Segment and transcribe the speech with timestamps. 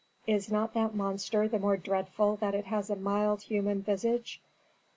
[0.25, 4.41] "Is not that monster the more dreadful that it has a mild human visage?